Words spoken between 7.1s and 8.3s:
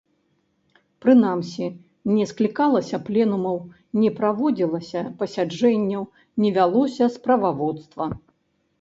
справаводства.